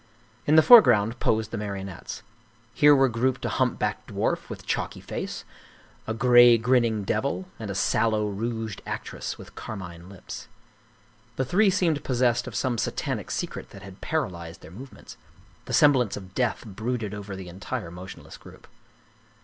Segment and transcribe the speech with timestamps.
[0.47, 2.23] In the foreground posed the marionettes.
[2.73, 5.45] Here were grouped a humpbacked dwarf with chalky face,
[6.07, 10.47] a gray, grinning devil, and a sallow, rouged actress with carmine lips.
[11.35, 15.17] The three seemed possessed of some satanic secret that had paralyzed their movements.
[15.65, 18.67] The semblance of death brooded over the entire motionless group.